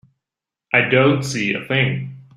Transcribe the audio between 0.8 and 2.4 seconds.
don't see a thing.